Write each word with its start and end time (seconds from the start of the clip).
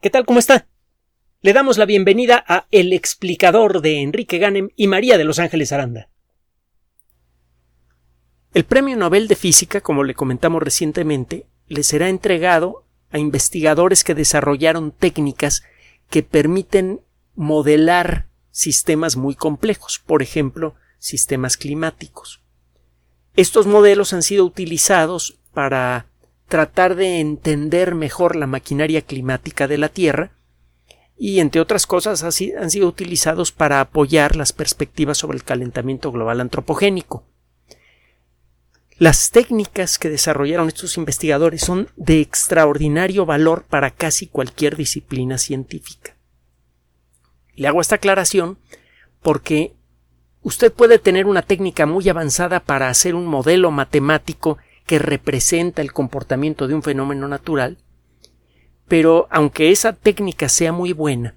¿Qué 0.00 0.10
tal? 0.10 0.26
¿Cómo 0.26 0.38
está? 0.38 0.66
Le 1.40 1.54
damos 1.54 1.78
la 1.78 1.86
bienvenida 1.86 2.44
a 2.46 2.66
El 2.70 2.92
explicador 2.92 3.80
de 3.80 4.02
Enrique 4.02 4.36
Ganem 4.36 4.68
y 4.76 4.88
María 4.88 5.16
de 5.16 5.24
Los 5.24 5.38
Ángeles 5.38 5.72
Aranda. 5.72 6.10
El 8.52 8.64
Premio 8.64 8.94
Nobel 8.96 9.26
de 9.26 9.36
Física, 9.36 9.80
como 9.80 10.04
le 10.04 10.14
comentamos 10.14 10.62
recientemente, 10.62 11.46
le 11.66 11.82
será 11.82 12.10
entregado 12.10 12.84
a 13.10 13.18
investigadores 13.18 14.04
que 14.04 14.14
desarrollaron 14.14 14.92
técnicas 14.92 15.62
que 16.10 16.22
permiten 16.22 17.00
modelar 17.34 18.28
sistemas 18.50 19.16
muy 19.16 19.34
complejos, 19.34 19.98
por 19.98 20.22
ejemplo, 20.22 20.74
sistemas 20.98 21.56
climáticos. 21.56 22.42
Estos 23.34 23.66
modelos 23.66 24.12
han 24.12 24.22
sido 24.22 24.44
utilizados 24.44 25.38
para 25.54 26.06
tratar 26.48 26.94
de 26.94 27.20
entender 27.20 27.94
mejor 27.94 28.36
la 28.36 28.46
maquinaria 28.46 29.02
climática 29.02 29.66
de 29.68 29.78
la 29.78 29.88
Tierra 29.88 30.32
y, 31.18 31.40
entre 31.40 31.60
otras 31.60 31.86
cosas, 31.86 32.22
han 32.22 32.70
sido 32.70 32.88
utilizados 32.88 33.52
para 33.52 33.80
apoyar 33.80 34.36
las 34.36 34.52
perspectivas 34.52 35.18
sobre 35.18 35.38
el 35.38 35.44
calentamiento 35.44 36.12
global 36.12 36.40
antropogénico. 36.40 37.24
Las 38.98 39.30
técnicas 39.30 39.98
que 39.98 40.08
desarrollaron 40.08 40.68
estos 40.68 40.96
investigadores 40.96 41.60
son 41.62 41.88
de 41.96 42.20
extraordinario 42.20 43.26
valor 43.26 43.64
para 43.64 43.90
casi 43.90 44.26
cualquier 44.26 44.76
disciplina 44.76 45.36
científica. 45.36 46.16
Le 47.54 47.68
hago 47.68 47.80
esta 47.80 47.96
aclaración 47.96 48.58
porque 49.20 49.74
usted 50.42 50.72
puede 50.72 50.98
tener 50.98 51.26
una 51.26 51.42
técnica 51.42 51.84
muy 51.84 52.08
avanzada 52.08 52.60
para 52.60 52.88
hacer 52.88 53.14
un 53.14 53.26
modelo 53.26 53.70
matemático 53.70 54.56
que 54.86 54.98
representa 54.98 55.82
el 55.82 55.92
comportamiento 55.92 56.68
de 56.68 56.74
un 56.74 56.82
fenómeno 56.82 57.28
natural, 57.28 57.78
pero 58.88 59.26
aunque 59.30 59.70
esa 59.70 59.92
técnica 59.92 60.48
sea 60.48 60.72
muy 60.72 60.92
buena, 60.92 61.34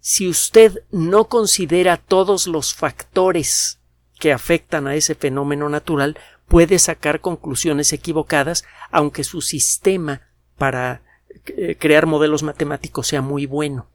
si 0.00 0.28
usted 0.28 0.82
no 0.90 1.24
considera 1.24 1.96
todos 1.96 2.46
los 2.46 2.74
factores 2.74 3.80
que 4.18 4.32
afectan 4.32 4.86
a 4.86 4.94
ese 4.94 5.14
fenómeno 5.14 5.68
natural, 5.68 6.18
puede 6.46 6.78
sacar 6.78 7.20
conclusiones 7.20 7.92
equivocadas, 7.92 8.64
aunque 8.90 9.24
su 9.24 9.40
sistema 9.40 10.22
para 10.58 11.02
eh, 11.46 11.76
crear 11.78 12.06
modelos 12.06 12.42
matemáticos 12.42 13.06
sea 13.06 13.22
muy 13.22 13.46
bueno. 13.46 13.88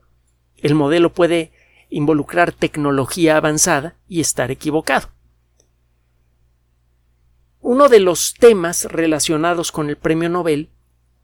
El 0.57 0.73
modelo 0.73 1.11
puede 1.13 1.51
involucrar 1.89 2.51
tecnología 2.51 3.37
avanzada 3.37 3.95
y 4.07 4.21
estar 4.21 4.51
equivocado. 4.51 5.09
Uno 7.67 7.89
de 7.89 7.99
los 7.99 8.35
temas 8.35 8.85
relacionados 8.85 9.71
con 9.71 9.89
el 9.89 9.95
premio 9.95 10.29
Nobel 10.29 10.69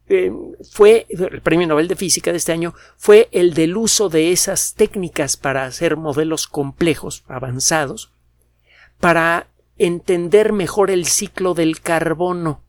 eh, 0.08 0.32
fue 0.72 1.06
el 1.08 1.40
premio 1.40 1.68
Nobel 1.68 1.86
de 1.86 1.94
Física 1.94 2.32
de 2.32 2.38
este 2.38 2.50
año 2.50 2.74
fue 2.96 3.28
el 3.30 3.54
del 3.54 3.76
uso 3.76 4.08
de 4.08 4.32
esas 4.32 4.74
técnicas 4.74 5.36
para 5.36 5.64
hacer 5.64 5.96
modelos 5.96 6.48
complejos, 6.48 7.22
avanzados, 7.28 8.10
para 8.98 9.46
entender 9.78 10.52
mejor 10.52 10.90
el 10.90 11.06
ciclo 11.06 11.54
del 11.54 11.80
carbono 11.80 12.60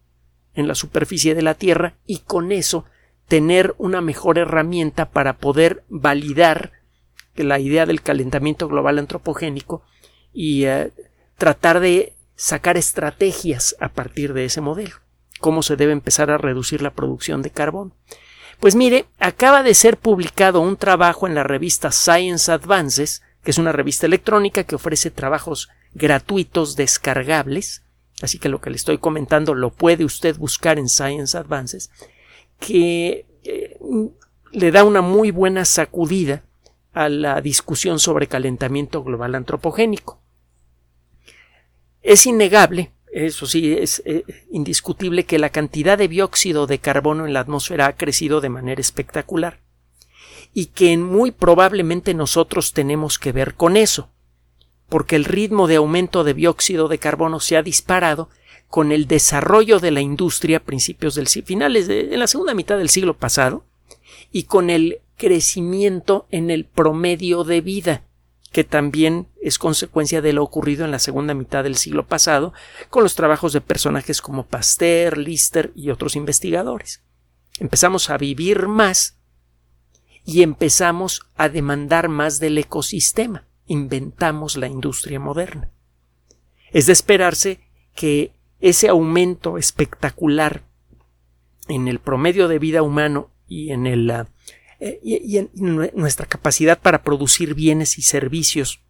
en 0.53 0.67
la 0.67 0.75
superficie 0.75 1.33
de 1.33 1.41
la 1.41 1.55
Tierra 1.55 1.95
y 2.05 2.19
con 2.19 2.51
eso 2.51 2.85
tener 3.27 3.73
una 3.79 4.01
mejor 4.01 4.37
herramienta 4.37 5.09
para 5.09 5.37
poder 5.37 5.83
validar 5.89 6.73
la 7.35 7.57
idea 7.57 7.87
del 7.87 8.03
calentamiento 8.03 8.67
global 8.67 8.99
antropogénico 8.99 9.81
y 10.31 10.65
eh, 10.65 10.91
tratar 11.39 11.79
de 11.79 12.13
sacar 12.43 12.75
estrategias 12.75 13.73
a 13.79 13.87
partir 13.87 14.33
de 14.33 14.43
ese 14.43 14.59
modelo. 14.59 14.97
Cómo 15.39 15.63
se 15.63 15.77
debe 15.77 15.93
empezar 15.93 16.29
a 16.29 16.37
reducir 16.37 16.81
la 16.81 16.91
producción 16.91 17.41
de 17.41 17.51
carbón. 17.51 17.93
Pues 18.59 18.75
mire, 18.75 19.05
acaba 19.17 19.63
de 19.63 19.73
ser 19.73 19.95
publicado 19.95 20.59
un 20.59 20.75
trabajo 20.75 21.25
en 21.25 21.35
la 21.35 21.43
revista 21.43 21.93
Science 21.93 22.51
Advances, 22.51 23.21
que 23.45 23.51
es 23.51 23.57
una 23.57 23.71
revista 23.71 24.07
electrónica 24.07 24.65
que 24.65 24.75
ofrece 24.75 25.09
trabajos 25.09 25.69
gratuitos 25.93 26.75
descargables, 26.75 27.83
así 28.21 28.39
que 28.39 28.49
lo 28.49 28.59
que 28.59 28.71
le 28.71 28.75
estoy 28.75 28.97
comentando 28.97 29.53
lo 29.53 29.69
puede 29.69 30.03
usted 30.03 30.35
buscar 30.35 30.77
en 30.79 30.89
Science 30.89 31.37
Advances, 31.37 31.91
que 32.59 33.25
eh, 33.45 33.77
le 34.51 34.71
da 34.71 34.83
una 34.83 34.99
muy 35.01 35.31
buena 35.31 35.63
sacudida 35.63 36.43
a 36.91 37.07
la 37.07 37.39
discusión 37.39 37.99
sobre 37.99 38.27
calentamiento 38.27 39.01
global 39.01 39.33
antropogénico. 39.35 40.22
Es 42.03 42.25
innegable, 42.25 42.91
eso 43.13 43.47
sí, 43.47 43.73
es 43.73 44.03
eh, 44.05 44.25
indiscutible 44.51 45.23
que 45.23 45.39
la 45.39 45.49
cantidad 45.49 45.97
de 45.97 46.09
dióxido 46.09 46.67
de 46.67 46.79
carbono 46.79 47.25
en 47.25 47.31
la 47.33 47.39
atmósfera 47.39 47.87
ha 47.87 47.95
crecido 47.95 48.41
de 48.41 48.49
manera 48.49 48.81
espectacular 48.81 49.61
y 50.53 50.67
que 50.67 50.95
muy 50.97 51.31
probablemente 51.31 52.13
nosotros 52.13 52.73
tenemos 52.73 53.17
que 53.17 53.31
ver 53.31 53.55
con 53.55 53.77
eso, 53.77 54.09
porque 54.89 55.15
el 55.15 55.25
ritmo 55.25 55.67
de 55.67 55.77
aumento 55.77 56.23
de 56.23 56.33
dióxido 56.33 56.89
de 56.89 56.99
carbono 56.99 57.39
se 57.39 57.55
ha 57.55 57.63
disparado 57.63 58.29
con 58.67 58.91
el 58.91 59.07
desarrollo 59.07 59.79
de 59.79 59.91
la 59.91 60.01
industria 60.01 60.57
a 60.57 60.63
principios 60.63 61.15
del 61.15 61.27
finales 61.27 61.87
de 61.87 62.13
en 62.13 62.19
la 62.19 62.27
segunda 62.27 62.53
mitad 62.53 62.77
del 62.77 62.89
siglo 62.89 63.15
pasado 63.15 63.63
y 64.31 64.43
con 64.43 64.69
el 64.69 64.99
crecimiento 65.15 66.27
en 66.31 66.51
el 66.51 66.65
promedio 66.65 67.43
de 67.43 67.61
vida 67.61 68.03
que 68.53 68.63
también 68.63 69.27
es 69.41 69.57
consecuencia 69.57 70.21
de 70.21 70.31
lo 70.31 70.43
ocurrido 70.43 70.85
en 70.85 70.91
la 70.91 70.99
segunda 70.99 71.33
mitad 71.33 71.63
del 71.63 71.75
siglo 71.75 72.05
pasado 72.05 72.53
con 72.91 73.01
los 73.01 73.15
trabajos 73.15 73.51
de 73.51 73.61
personajes 73.61 74.21
como 74.21 74.45
Pasteur, 74.45 75.17
Lister 75.17 75.73
y 75.75 75.89
otros 75.89 76.15
investigadores. 76.15 77.01
Empezamos 77.59 78.11
a 78.11 78.17
vivir 78.17 78.67
más 78.67 79.17
y 80.23 80.43
empezamos 80.43 81.23
a 81.35 81.49
demandar 81.49 82.09
más 82.09 82.39
del 82.39 82.59
ecosistema. 82.59 83.47
Inventamos 83.65 84.55
la 84.55 84.67
industria 84.67 85.19
moderna. 85.19 85.71
Es 86.71 86.85
de 86.85 86.93
esperarse 86.93 87.59
que 87.95 88.33
ese 88.59 88.87
aumento 88.87 89.57
espectacular 89.57 90.63
en 91.67 91.87
el 91.87 91.97
promedio 91.97 92.47
de 92.47 92.59
vida 92.59 92.83
humano 92.83 93.31
y 93.47 93.71
en 93.71 93.87
el 93.87 94.09
ah, 94.11 94.27
eh, 94.85 94.99
y, 95.01 95.37
en 95.37 95.49
nuestra 95.93 96.25
capacidad 96.25 96.77
para 96.77 97.03
producir 97.03 97.53
bienes 97.53 97.97
y 97.97 98.01
servicios 98.01 98.81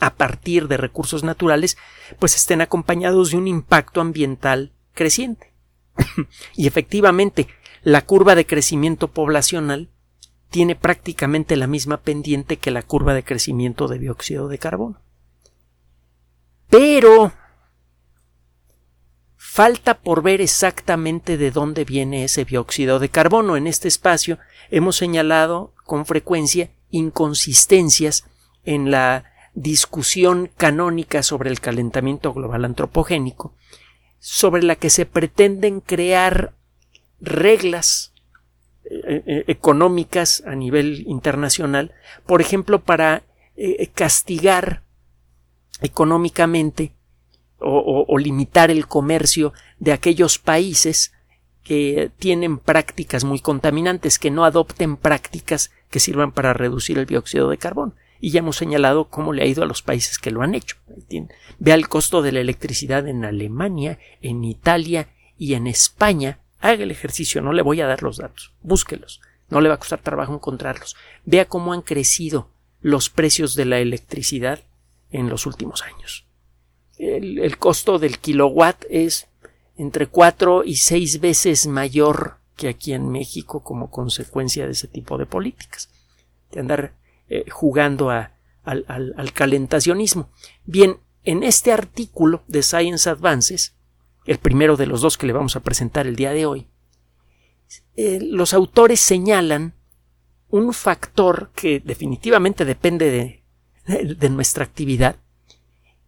a 0.00 0.14
partir 0.14 0.66
de 0.66 0.78
recursos 0.78 1.22
naturales, 1.22 1.76
pues 2.18 2.34
estén 2.34 2.62
acompañados 2.62 3.30
de 3.30 3.36
un 3.36 3.46
impacto 3.46 4.00
ambiental 4.00 4.72
creciente. 4.94 5.52
y 6.56 6.66
efectivamente, 6.66 7.48
la 7.82 8.00
curva 8.00 8.34
de 8.34 8.46
crecimiento 8.46 9.08
poblacional 9.08 9.90
tiene 10.48 10.74
prácticamente 10.74 11.56
la 11.56 11.66
misma 11.66 11.98
pendiente 11.98 12.56
que 12.56 12.70
la 12.70 12.82
curva 12.82 13.12
de 13.12 13.24
crecimiento 13.24 13.88
de 13.88 13.98
dióxido 13.98 14.48
de 14.48 14.56
carbono. 14.56 15.02
Pero 16.70 17.34
Falta 19.54 19.94
por 20.00 20.24
ver 20.24 20.40
exactamente 20.40 21.36
de 21.36 21.52
dónde 21.52 21.84
viene 21.84 22.24
ese 22.24 22.44
dióxido 22.44 22.98
de 22.98 23.08
carbono. 23.08 23.56
En 23.56 23.68
este 23.68 23.86
espacio 23.86 24.40
hemos 24.68 24.96
señalado 24.96 25.72
con 25.84 26.06
frecuencia 26.06 26.70
inconsistencias 26.90 28.24
en 28.64 28.90
la 28.90 29.26
discusión 29.54 30.50
canónica 30.56 31.22
sobre 31.22 31.50
el 31.50 31.60
calentamiento 31.60 32.32
global 32.32 32.64
antropogénico, 32.64 33.54
sobre 34.18 34.64
la 34.64 34.74
que 34.74 34.90
se 34.90 35.06
pretenden 35.06 35.78
crear 35.78 36.52
reglas 37.20 38.12
eh, 38.86 39.22
eh, 39.24 39.44
económicas 39.46 40.42
a 40.48 40.56
nivel 40.56 41.04
internacional, 41.06 41.94
por 42.26 42.40
ejemplo, 42.40 42.82
para 42.82 43.22
eh, 43.54 43.88
castigar 43.94 44.82
económicamente 45.80 46.96
o, 47.64 48.18
limitar 48.18 48.70
el 48.70 48.86
comercio 48.86 49.52
de 49.78 49.92
aquellos 49.92 50.38
países 50.38 51.12
que 51.62 52.10
tienen 52.18 52.58
prácticas 52.58 53.24
muy 53.24 53.40
contaminantes, 53.40 54.18
que 54.18 54.30
no 54.30 54.44
adopten 54.44 54.96
prácticas 54.96 55.72
que 55.90 56.00
sirvan 56.00 56.32
para 56.32 56.52
reducir 56.52 56.98
el 56.98 57.06
dióxido 57.06 57.48
de 57.48 57.58
carbono. 57.58 57.94
Y 58.20 58.30
ya 58.30 58.40
hemos 58.40 58.56
señalado 58.56 59.08
cómo 59.08 59.32
le 59.32 59.42
ha 59.42 59.46
ido 59.46 59.62
a 59.62 59.66
los 59.66 59.82
países 59.82 60.18
que 60.18 60.30
lo 60.30 60.42
han 60.42 60.54
hecho. 60.54 60.76
Vea 61.58 61.74
el 61.74 61.88
costo 61.88 62.22
de 62.22 62.32
la 62.32 62.40
electricidad 62.40 63.08
en 63.08 63.24
Alemania, 63.24 63.98
en 64.20 64.44
Italia 64.44 65.08
y 65.38 65.54
en 65.54 65.66
España. 65.66 66.38
Haga 66.60 66.84
el 66.84 66.90
ejercicio, 66.90 67.42
no 67.42 67.52
le 67.52 67.62
voy 67.62 67.80
a 67.80 67.86
dar 67.86 68.02
los 68.02 68.18
datos. 68.18 68.52
Búsquelos. 68.62 69.20
No 69.50 69.60
le 69.60 69.68
va 69.68 69.74
a 69.74 69.78
costar 69.78 70.00
trabajo 70.00 70.34
encontrarlos. 70.34 70.96
Vea 71.24 71.46
cómo 71.46 71.72
han 71.72 71.82
crecido 71.82 72.48
los 72.80 73.10
precios 73.10 73.54
de 73.54 73.66
la 73.66 73.78
electricidad 73.78 74.60
en 75.10 75.28
los 75.28 75.46
últimos 75.46 75.82
años 75.82 76.23
el, 76.98 77.58
costo 77.58 77.98
del 77.98 78.18
kilowatt 78.18 78.84
es 78.88 79.26
entre 79.76 80.06
cuatro 80.06 80.64
y 80.64 80.76
seis 80.76 81.20
veces 81.20 81.66
mayor 81.66 82.38
que 82.56 82.68
aquí 82.68 82.92
en 82.92 83.08
México 83.08 83.62
como 83.62 83.90
consecuencia 83.90 84.66
de 84.66 84.72
ese 84.72 84.86
tipo 84.86 85.18
de 85.18 85.26
políticas, 85.26 85.90
de 86.52 86.60
andar 86.60 86.94
eh, 87.28 87.44
jugando 87.50 88.10
al, 88.10 88.30
al, 88.64 89.32
calentacionismo. 89.32 90.28
Bien, 90.64 90.98
en 91.24 91.42
este 91.42 91.72
artículo 91.72 92.42
de 92.46 92.62
Science 92.62 93.08
Advances, 93.08 93.74
el 94.26 94.38
primero 94.38 94.76
de 94.76 94.86
los 94.86 95.00
dos 95.00 95.18
que 95.18 95.26
le 95.26 95.32
vamos 95.32 95.56
a 95.56 95.60
presentar 95.60 96.06
el 96.06 96.16
día 96.16 96.32
de 96.32 96.46
hoy, 96.46 96.68
eh, 97.96 98.20
los 98.22 98.54
autores 98.54 99.00
señalan 99.00 99.74
un 100.48 100.72
factor 100.72 101.50
que 101.54 101.80
definitivamente 101.80 102.64
depende 102.64 103.42
de, 103.86 104.28
nuestra 104.30 104.64
actividad, 104.64 105.16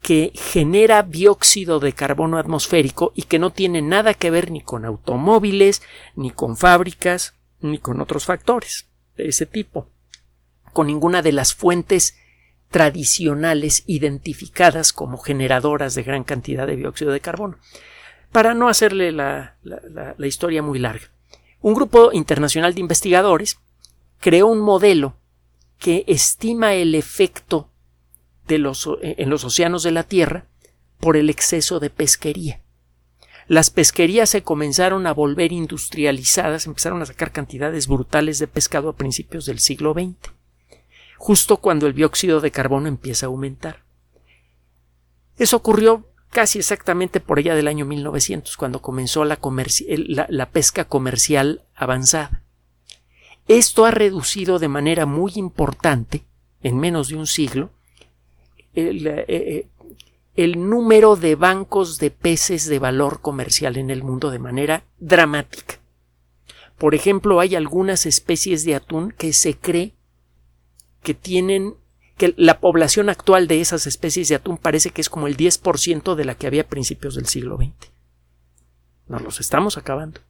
que 0.07 0.31
genera 0.37 1.03
dióxido 1.03 1.81
de 1.81 1.93
carbono 1.93 2.39
atmosférico 2.39 3.11
y 3.17 3.23
que 3.23 3.41
no 3.41 3.51
tiene 3.51 3.83
nada 3.83 4.15
que 4.15 4.31
ver 4.31 4.53
ni 4.53 4.61
con 4.61 4.85
automóviles, 4.85 5.83
ni 6.15 6.31
con 6.31 6.57
fábricas, 6.57 7.35
ni 7.61 7.79
con 7.79 8.01
otros 8.01 8.25
factores 8.25 8.87
de 9.17 9.27
ese 9.27 9.47
tipo, 9.47 9.89
con 10.73 10.87
ninguna 10.87 11.23
de 11.23 11.33
las 11.33 11.55
fuentes 11.55 12.17
tradicionales 12.71 13.83
identificadas 13.89 14.93
como 14.93 15.19
generadoras 15.19 15.97
de 15.97 16.05
gran 16.05 16.23
cantidad 16.23 16.69
de 16.69 16.77
dióxido 16.77 17.11
de 17.11 17.19
carbono. 17.19 17.59
Para 18.31 18.55
no 18.55 18.69
hacerle 18.69 19.11
la, 19.11 19.57
la 19.65 20.27
historia 20.29 20.63
muy 20.63 20.79
larga, 20.79 21.11
un 21.63 21.75
grupo 21.75 22.13
internacional 22.13 22.75
de 22.75 22.81
investigadores 22.81 23.59
creó 24.21 24.47
un 24.47 24.61
modelo 24.61 25.17
que 25.81 26.05
estima 26.07 26.75
el 26.75 26.95
efecto 26.95 27.73
eh, 28.49 29.15
en 29.19 29.31
los 29.31 29.45
océanos 29.45 29.83
de 29.83 29.91
la 29.91 30.05
Tierra 30.05 30.47
por 30.99 31.17
el 31.17 31.31
exceso 31.31 31.81
de 31.81 31.91
pesquería. 31.91 32.61
Las 33.49 33.71
pesquerías 33.71 34.31
se 34.31 34.43
comenzaron 34.43 35.07
a 35.07 35.15
volver 35.15 35.53
industrializadas, 35.53 36.67
empezaron 36.67 37.01
a 37.03 37.07
sacar 37.07 37.31
cantidades 37.31 37.87
brutales 37.87 38.39
de 38.39 38.49
pescado 38.49 38.89
a 38.89 38.97
principios 38.97 39.47
del 39.47 39.61
siglo 39.61 39.93
XX, 39.93 40.33
justo 41.17 41.59
cuando 41.59 41.87
el 41.87 41.95
dióxido 41.95 42.41
de 42.41 42.51
carbono 42.51 42.89
empieza 42.89 43.27
a 43.27 43.29
aumentar. 43.29 43.85
Eso 45.39 45.57
ocurrió 45.57 46.09
casi 46.31 46.59
exactamente 46.59 47.21
por 47.21 47.39
allá 47.39 47.55
del 47.55 47.69
año 47.69 47.87
1900, 47.87 48.57
cuando 48.57 48.83
comenzó 48.83 49.25
la 49.25 50.51
pesca 50.51 50.85
comercial 50.87 51.63
avanzada. 51.75 52.43
Esto 53.49 53.85
ha 53.85 53.93
reducido 53.93 54.59
de 54.59 54.69
manera 54.69 55.07
muy 55.07 55.33
importante, 55.37 56.25
en 56.63 56.79
menos 56.79 57.09
de 57.09 57.17
un 57.17 57.29
siglo, 57.29 57.71
el, 58.77 59.07
eh, 59.07 59.25
eh, 59.29 59.67
el, 60.37 60.69
número 60.69 61.17
de 61.17 61.35
bancos 61.35 61.99
de 61.99 62.11
peces 62.11 62.67
de 62.67 62.79
valor 62.79 63.21
comercial 63.21 63.77
en 63.77 63.91
el 63.91 64.03
mundo 64.03 64.31
de 64.31 64.39
manera 64.39 64.85
dramática. 64.99 65.81
Por 66.79 66.95
ejemplo, 66.95 67.41
hay 67.41 67.55
algunas 67.57 68.07
especies 68.07 68.65
de 68.65 68.75
atún 68.75 69.11
que 69.11 69.33
se 69.33 69.57
cree 69.57 69.95
que 71.03 71.15
tienen 71.15 71.75
que 72.19 72.35
la 72.37 72.61
población 72.61 73.09
actual 73.09 73.47
de 73.49 73.61
esas 73.61 73.87
especies 73.87 74.29
de 74.29 74.37
atún 74.37 74.59
parece 74.59 74.91
que 74.91 75.01
es 75.01 75.11
como 75.11 75.27
el 75.27 75.37
10% 75.37 76.15
de 76.15 76.25
la 76.25 76.35
que 76.35 76.47
había 76.47 76.63
a 76.63 76.69
principios 76.69 77.15
del 77.15 77.27
siglo 77.27 77.57
XX. 77.57 77.91
Nos 79.09 79.23
los 79.23 79.41
estamos 79.41 79.79
acabando. 79.79 80.21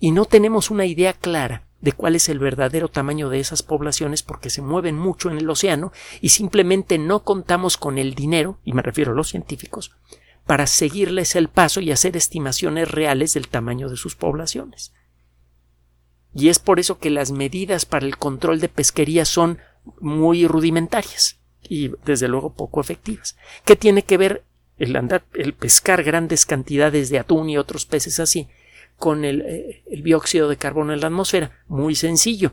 Y 0.00 0.12
no 0.12 0.24
tenemos 0.24 0.70
una 0.70 0.86
idea 0.86 1.12
clara 1.12 1.67
de 1.80 1.92
cuál 1.92 2.16
es 2.16 2.28
el 2.28 2.38
verdadero 2.38 2.88
tamaño 2.88 3.28
de 3.28 3.40
esas 3.40 3.62
poblaciones 3.62 4.22
porque 4.22 4.50
se 4.50 4.62
mueven 4.62 4.96
mucho 4.96 5.30
en 5.30 5.38
el 5.38 5.48
océano 5.48 5.92
y 6.20 6.30
simplemente 6.30 6.98
no 6.98 7.22
contamos 7.22 7.76
con 7.76 7.98
el 7.98 8.14
dinero, 8.14 8.58
y 8.64 8.72
me 8.72 8.82
refiero 8.82 9.12
a 9.12 9.14
los 9.14 9.28
científicos, 9.28 9.92
para 10.46 10.66
seguirles 10.66 11.36
el 11.36 11.48
paso 11.48 11.80
y 11.80 11.92
hacer 11.92 12.16
estimaciones 12.16 12.90
reales 12.90 13.34
del 13.34 13.48
tamaño 13.48 13.88
de 13.88 13.96
sus 13.96 14.16
poblaciones. 14.16 14.92
Y 16.34 16.48
es 16.48 16.58
por 16.58 16.80
eso 16.80 16.98
que 16.98 17.10
las 17.10 17.30
medidas 17.30 17.84
para 17.84 18.06
el 18.06 18.16
control 18.16 18.60
de 18.60 18.68
pesquería 18.68 19.24
son 19.24 19.58
muy 20.00 20.46
rudimentarias 20.46 21.38
y 21.62 21.92
desde 22.04 22.28
luego 22.28 22.54
poco 22.54 22.80
efectivas. 22.80 23.36
¿Qué 23.64 23.76
tiene 23.76 24.02
que 24.02 24.16
ver 24.16 24.44
el 24.78 24.94
andar, 24.96 25.24
el 25.34 25.54
pescar 25.54 26.02
grandes 26.02 26.46
cantidades 26.46 27.10
de 27.10 27.18
atún 27.18 27.50
y 27.50 27.58
otros 27.58 27.86
peces 27.86 28.20
así 28.20 28.48
con 28.98 29.24
eh, 29.24 29.82
el, 29.86 30.02
dióxido 30.02 30.48
de 30.48 30.56
carbono 30.56 30.92
en 30.92 31.00
la 31.00 31.06
atmósfera? 31.06 31.62
Muy 31.66 31.94
sencillo. 31.94 32.52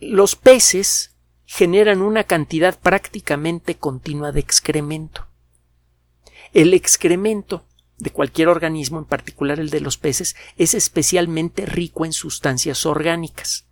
Los 0.00 0.36
peces 0.36 1.14
generan 1.44 2.00
una 2.00 2.24
cantidad 2.24 2.78
prácticamente 2.78 3.74
continua 3.74 4.32
de 4.32 4.40
excremento. 4.40 5.26
El 6.54 6.74
excremento 6.74 7.64
de 7.98 8.10
cualquier 8.10 8.48
organismo, 8.48 8.98
en 8.98 9.04
particular 9.04 9.60
el 9.60 9.70
de 9.70 9.80
los 9.80 9.98
peces, 9.98 10.34
es 10.56 10.74
especialmente 10.74 11.66
rico 11.66 12.04
en 12.04 12.12
sustancias 12.12 12.86
orgánicas. 12.86 13.66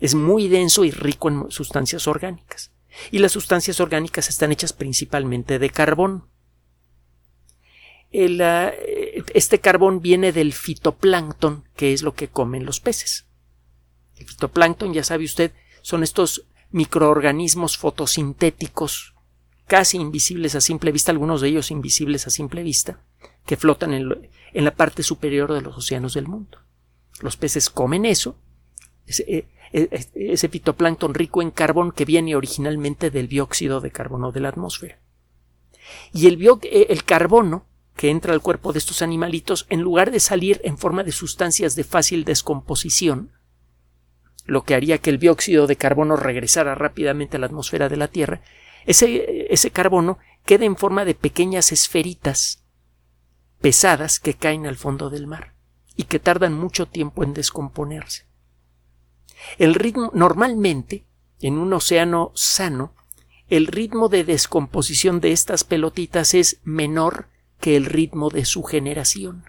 Es 0.00 0.14
muy 0.14 0.48
denso 0.48 0.84
y 0.84 0.90
rico 0.90 1.28
en 1.28 1.50
sustancias 1.50 2.06
orgánicas. 2.06 2.72
Y 3.10 3.18
las 3.18 3.32
sustancias 3.32 3.80
orgánicas 3.80 4.28
están 4.28 4.52
hechas 4.52 4.72
principalmente 4.72 5.58
de 5.58 5.70
carbón. 5.70 6.24
Ah, 8.40 8.72
este 9.34 9.60
carbón 9.60 10.00
viene 10.00 10.32
del 10.32 10.52
fitoplancton, 10.52 11.64
que 11.76 11.92
es 11.92 12.02
lo 12.02 12.14
que 12.14 12.28
comen 12.28 12.64
los 12.64 12.80
peces. 12.80 13.26
El 14.16 14.26
fitoplancton, 14.26 14.92
ya 14.92 15.04
sabe 15.04 15.24
usted, 15.24 15.52
son 15.82 16.02
estos 16.02 16.44
microorganismos 16.70 17.78
fotosintéticos 17.78 19.14
casi 19.66 19.98
invisibles 19.98 20.54
a 20.54 20.60
simple 20.60 20.92
vista, 20.92 21.12
algunos 21.12 21.40
de 21.40 21.48
ellos 21.48 21.70
invisibles 21.70 22.26
a 22.26 22.30
simple 22.30 22.62
vista, 22.62 23.00
que 23.46 23.56
flotan 23.56 23.92
en, 23.94 24.08
la 24.64 24.74
parte 24.74 25.02
superior 25.02 25.52
de 25.52 25.60
los 25.60 25.76
océanos 25.76 26.14
del 26.14 26.26
mundo. 26.26 26.58
Los 27.20 27.36
peces 27.36 27.70
comen 27.70 28.04
eso, 28.04 28.36
eh, 29.06 29.46
eh, 29.72 30.06
ese 30.14 30.48
fitoplancton 30.48 31.14
rico 31.14 31.42
en 31.42 31.50
carbón 31.50 31.92
que 31.92 32.06
viene 32.06 32.34
originalmente 32.34 33.10
del 33.10 33.28
dióxido 33.28 33.80
de 33.80 33.90
carbono 33.90 34.32
de 34.32 34.40
la 34.40 34.48
atmósfera. 34.48 35.00
Y 36.12 36.26
el, 36.26 36.42
eh, 36.62 36.86
el 36.88 37.04
carbono 37.04 37.67
que 37.98 38.10
entra 38.10 38.32
al 38.32 38.40
cuerpo 38.40 38.72
de 38.72 38.78
estos 38.78 39.02
animalitos, 39.02 39.66
en 39.70 39.80
lugar 39.80 40.12
de 40.12 40.20
salir 40.20 40.60
en 40.62 40.78
forma 40.78 41.02
de 41.02 41.10
sustancias 41.10 41.74
de 41.74 41.82
fácil 41.82 42.24
descomposición, 42.24 43.32
lo 44.44 44.62
que 44.62 44.76
haría 44.76 44.98
que 44.98 45.10
el 45.10 45.18
dióxido 45.18 45.66
de 45.66 45.74
carbono 45.74 46.14
regresara 46.14 46.76
rápidamente 46.76 47.36
a 47.36 47.40
la 47.40 47.46
atmósfera 47.46 47.88
de 47.88 47.96
la 47.96 48.06
Tierra, 48.06 48.40
ese, 48.86 49.52
ese 49.52 49.72
carbono 49.72 50.18
queda 50.44 50.64
en 50.64 50.76
forma 50.76 51.04
de 51.04 51.16
pequeñas 51.16 51.72
esferitas 51.72 52.62
pesadas 53.60 54.20
que 54.20 54.34
caen 54.34 54.66
al 54.66 54.76
fondo 54.76 55.10
del 55.10 55.26
mar 55.26 55.54
y 55.96 56.04
que 56.04 56.20
tardan 56.20 56.54
mucho 56.54 56.86
tiempo 56.86 57.24
en 57.24 57.34
descomponerse. 57.34 58.26
El 59.58 59.74
ritmo 59.74 60.12
normalmente, 60.14 61.04
en 61.40 61.58
un 61.58 61.72
océano 61.72 62.30
sano, 62.36 62.94
el 63.48 63.66
ritmo 63.66 64.08
de 64.08 64.22
descomposición 64.22 65.20
de 65.20 65.32
estas 65.32 65.64
pelotitas 65.64 66.34
es 66.34 66.60
menor 66.62 67.26
que 67.60 67.76
el 67.76 67.86
ritmo 67.86 68.30
de 68.30 68.44
su 68.44 68.62
generación. 68.62 69.44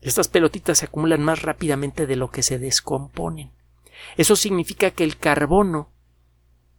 Estas 0.00 0.28
pelotitas 0.28 0.78
se 0.78 0.86
acumulan 0.86 1.22
más 1.22 1.42
rápidamente 1.42 2.06
de 2.06 2.16
lo 2.16 2.30
que 2.30 2.42
se 2.42 2.58
descomponen. 2.58 3.50
Eso 4.16 4.36
significa 4.36 4.90
que 4.90 5.04
el 5.04 5.16
carbono 5.16 5.90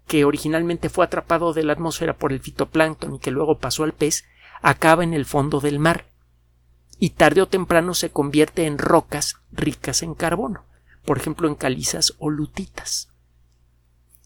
que 0.07 0.25
originalmente 0.25 0.89
fue 0.89 1.05
atrapado 1.05 1.53
de 1.53 1.63
la 1.63 1.74
atmósfera 1.74 2.15
por 2.17 2.31
el 2.31 2.39
fitoplancton 2.39 3.15
y 3.15 3.19
que 3.19 3.31
luego 3.31 3.57
pasó 3.57 3.83
al 3.83 3.93
pez, 3.93 4.25
acaba 4.62 5.03
en 5.03 5.13
el 5.13 5.25
fondo 5.25 5.59
del 5.59 5.79
mar 5.79 6.05
y 7.00 7.12
tarde 7.12 7.41
o 7.41 7.47
temprano 7.47 7.93
se 7.93 8.09
convierte 8.09 8.65
en 8.65 8.77
rocas 8.77 9.35
ricas 9.51 10.03
en 10.03 10.13
carbono, 10.13 10.63
por 11.03 11.17
ejemplo 11.17 11.47
en 11.47 11.55
calizas 11.55 12.13
o 12.19 12.29
lutitas. 12.29 13.09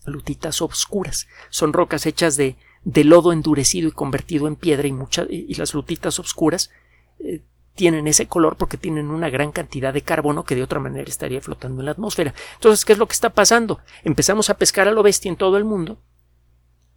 Lutitas 0.05 0.62
obscuras 0.62 1.27
son 1.50 1.74
rocas 1.74 2.05
hechas 2.05 2.36
de 2.36 2.57
de 2.89 3.03
lodo 3.03 3.31
endurecido 3.31 3.88
y 3.88 3.91
convertido 3.91 4.48
en 4.48 4.55
piedra 4.55 4.88
y, 4.88 4.91
muchas 4.91 5.27
y 5.29 5.53
las 5.55 5.75
lutitas 5.75 6.19
oscuras 6.19 6.72
eh, 7.19 7.43
tienen 7.75 8.08
ese 8.08 8.27
color 8.27 8.58
porque 8.58 8.77
tienen 8.77 9.12
una 9.12 9.29
gran 9.29 9.51
cantidad 9.51 9.93
de 9.93 10.01
carbono 10.01 10.43
que 10.43 10.55
de 10.55 10.63
otra 10.63 10.79
manera 10.79 11.08
estaría 11.08 11.39
flotando 11.39 11.81
en 11.81 11.86
la 11.86 11.91
atmósfera. 11.91 12.34
Entonces, 12.55 12.84
¿qué 12.86 12.93
es 12.93 13.00
lo 13.00 13.08
que 13.08 13.13
está 13.13 13.29
pasando? 13.29 13.79
Empezamos 14.03 14.50
a 14.50 14.55
pescar 14.55 14.88
a 14.88 14.91
lo 14.91 15.03
bestia 15.03 15.29
en 15.29 15.38
todo 15.38 15.55
el 15.58 15.65
mundo. 15.65 16.00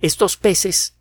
Estos 0.00 0.38
peces 0.38 0.96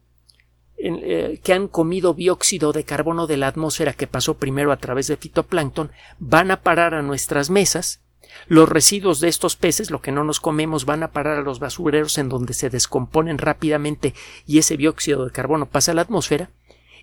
eh, 0.78 1.40
que 1.42 1.54
han 1.54 1.70
comido 1.70 2.14
dióxido 2.14 2.74
de 2.74 2.84
carbono 2.84 3.28
de 3.28 3.38
la 3.38 3.48
atmósfera 3.48 3.94
que 3.94 4.08
pasó 4.08 4.36
primero 4.36 4.74
a 4.74 4.78
través 4.78 5.08
de 5.08 5.16
fitoplancton 5.16 5.92
van 6.20 6.52
a 6.52 6.62
parar 6.62 6.94
a 6.94 7.02
nuestras 7.02 7.50
mesas 7.50 8.02
los 8.48 8.70
residuos 8.70 9.20
de 9.20 9.30
estos 9.30 9.56
peces, 9.56 9.92
lo 9.92 10.02
que 10.02 10.12
no 10.12 10.24
nos 10.24 10.40
comemos, 10.40 10.86
van 10.86 11.04
a 11.04 11.12
parar 11.12 11.38
a 11.38 11.42
los 11.42 11.60
basureros 11.60 12.18
en 12.18 12.30
donde 12.30 12.54
se 12.54 12.70
descomponen 12.70 13.38
rápidamente 13.38 14.14
y 14.46 14.60
ese 14.60 14.78
dióxido 14.78 15.26
de 15.26 15.32
carbono 15.32 15.66
pasa 15.66 15.92
a 15.92 15.96
la 15.96 16.02
atmósfera, 16.02 16.50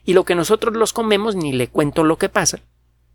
y 0.04 0.14
lo 0.14 0.25
que 0.25 0.35
nosotros 0.35 0.75
los 0.75 0.92
comemos 0.92 1.37
ni 1.37 1.52
le 1.52 1.68
cuento 1.68 2.04
lo 2.04 2.16
que 2.16 2.28
pasa, 2.28 2.61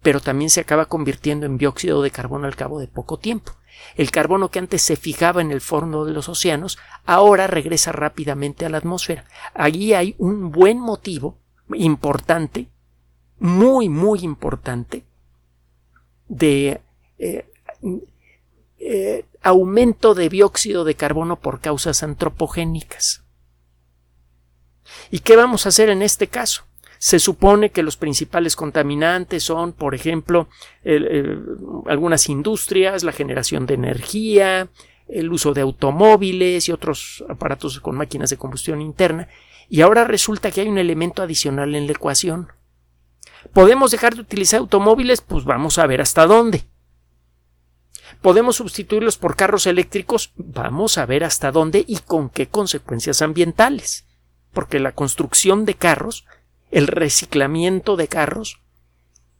pero 0.01 0.19
también 0.19 0.49
se 0.49 0.61
acaba 0.61 0.85
convirtiendo 0.85 1.45
en 1.45 1.57
dióxido 1.57 2.01
de 2.01 2.11
carbono 2.11 2.45
al 2.45 2.55
cabo 2.55 2.79
de 2.79 2.87
poco 2.87 3.17
tiempo. 3.17 3.53
El 3.95 4.11
carbono 4.11 4.49
que 4.49 4.59
antes 4.59 4.81
se 4.81 4.95
fijaba 4.95 5.41
en 5.41 5.51
el 5.51 5.61
fondo 5.61 6.05
de 6.05 6.13
los 6.13 6.29
océanos 6.29 6.77
ahora 7.05 7.47
regresa 7.47 7.91
rápidamente 7.91 8.65
a 8.65 8.69
la 8.69 8.77
atmósfera. 8.77 9.25
Allí 9.53 9.93
hay 9.93 10.15
un 10.17 10.51
buen 10.51 10.79
motivo 10.79 11.37
importante, 11.73 12.67
muy, 13.39 13.89
muy 13.89 14.19
importante, 14.19 15.03
de 16.27 16.81
eh, 17.17 17.45
eh, 18.79 19.25
aumento 19.41 20.13
de 20.13 20.29
dióxido 20.29 20.83
de 20.83 20.95
carbono 20.95 21.39
por 21.39 21.59
causas 21.59 22.03
antropogénicas. 22.03 23.23
¿Y 25.11 25.19
qué 25.19 25.35
vamos 25.35 25.65
a 25.65 25.69
hacer 25.69 25.89
en 25.89 26.01
este 26.01 26.27
caso? 26.27 26.65
Se 26.97 27.19
supone 27.19 27.71
que 27.71 27.83
los 27.83 27.97
principales 27.97 28.55
contaminantes 28.55 29.43
son, 29.43 29.73
por 29.73 29.93
ejemplo, 29.93 30.47
algunas 31.85 32.29
industrias, 32.29 33.03
la 33.03 33.11
generación 33.11 33.65
de 33.65 33.73
energía, 33.73 34.69
el 35.07 35.31
uso 35.31 35.53
de 35.53 35.61
automóviles 35.61 36.69
y 36.69 36.71
otros 36.71 37.23
aparatos 37.27 37.79
con 37.81 37.95
máquinas 37.95 38.29
de 38.29 38.37
combustión 38.37 38.81
interna, 38.81 39.27
y 39.69 39.81
ahora 39.81 40.05
resulta 40.05 40.51
que 40.51 40.61
hay 40.61 40.69
un 40.69 40.77
elemento 40.77 41.21
adicional 41.21 41.75
en 41.75 41.87
la 41.87 41.93
ecuación. 41.93 42.53
¿Podemos 43.53 43.91
dejar 43.91 44.15
de 44.15 44.21
utilizar 44.21 44.59
automóviles? 44.59 45.21
Pues 45.21 45.43
vamos 45.43 45.77
a 45.77 45.87
ver 45.87 45.99
hasta 45.99 46.25
dónde. 46.25 46.63
¿Podemos 48.23 48.55
sustituirlos 48.55 49.17
por 49.17 49.35
carros 49.35 49.67
eléctricos? 49.67 50.31
Vamos 50.37 50.97
a 50.97 51.05
ver 51.05 51.25
hasta 51.25 51.51
dónde 51.51 51.83
y 51.85 51.97
con 51.97 52.29
qué 52.29 52.47
consecuencias 52.47 53.21
ambientales. 53.21 54.05
Porque 54.53 54.79
la 54.79 54.93
construcción 54.93 55.65
de 55.65 55.73
carros, 55.73 56.25
el 56.71 56.87
reciclamiento 56.87 57.97
de 57.97 58.07
carros, 58.07 58.61